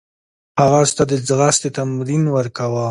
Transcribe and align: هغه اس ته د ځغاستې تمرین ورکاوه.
هغه 0.61 0.77
اس 0.83 0.91
ته 0.97 1.03
د 1.11 1.13
ځغاستې 1.27 1.67
تمرین 1.77 2.23
ورکاوه. 2.37 2.79